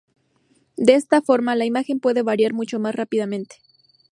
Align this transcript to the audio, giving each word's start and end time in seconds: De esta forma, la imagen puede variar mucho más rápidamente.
De 0.77 0.95
esta 0.95 1.21
forma, 1.21 1.55
la 1.55 1.65
imagen 1.65 1.99
puede 1.99 2.23
variar 2.23 2.53
mucho 2.53 2.79
más 2.79 2.95
rápidamente. 2.95 3.57